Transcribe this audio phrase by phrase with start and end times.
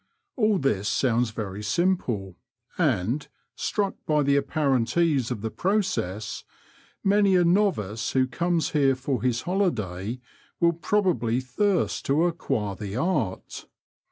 [0.35, 2.35] All this sounds very simple,
[2.75, 6.43] and, struck by the apparent ease of the process,
[7.03, 10.19] mauy a novice who comes here for his holiday
[10.59, 13.67] will probably thirst to acquire the art.